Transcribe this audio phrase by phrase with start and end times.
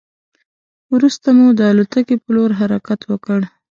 [0.93, 3.39] وروسته مو د الوتکې په لور حرکت وکړ.